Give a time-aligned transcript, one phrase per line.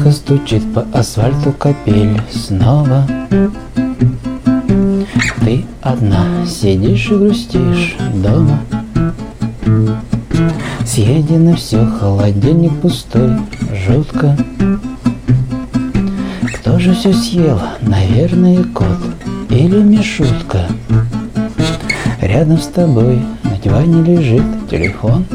[0.00, 3.06] Тихо стучит по асфальту капель снова.
[5.44, 8.60] Ты одна сидишь и грустишь дома.
[10.86, 13.32] Съедено все, холодильник пустой,
[13.86, 14.38] жутко.
[16.54, 17.60] Кто же все съел?
[17.82, 19.00] Наверное, кот
[19.50, 20.60] или Мишутка?
[22.22, 25.26] Рядом с тобой на диване лежит телефон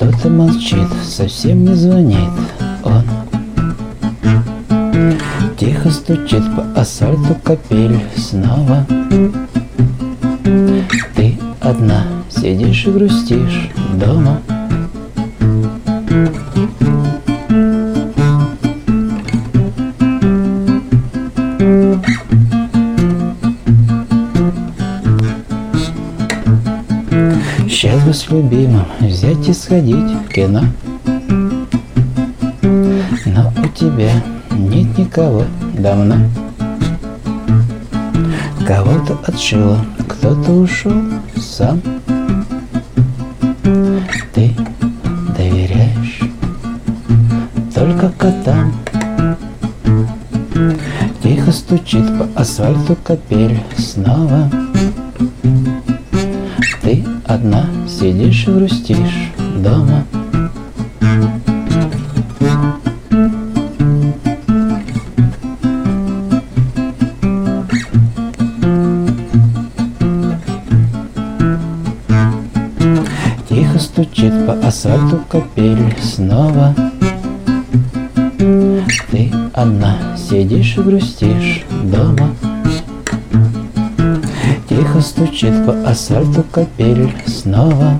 [0.00, 2.30] Что-то молчит, совсем не звонит
[2.84, 3.04] он.
[5.58, 8.86] Тихо стучит по асфальту капель снова.
[11.14, 13.68] Ты одна сидишь и грустишь
[14.02, 14.40] дома
[28.10, 30.62] бы с любимым взять и сходить в кино.
[32.60, 34.10] Но у тебя
[34.50, 35.44] нет никого
[35.78, 36.16] давно.
[38.66, 41.00] Кого-то отшила, кто-то ушел
[41.36, 41.80] сам.
[44.34, 44.56] Ты
[45.36, 46.20] доверяешь
[47.72, 48.72] только котам.
[51.22, 54.50] Тихо стучит по асфальту капель снова.
[56.82, 57.69] Ты одна
[58.10, 60.04] сидишь и грустишь дома.
[73.48, 76.74] Тихо стучит по асфальту капель снова.
[79.10, 82.34] Ты одна сидишь и грустишь дома
[85.00, 87.98] Тихо стучит по асфальту капель снова.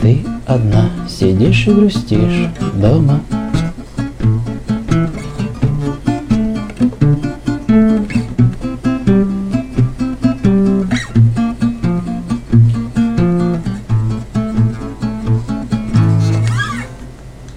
[0.00, 3.20] Ты одна сидишь и грустишь дома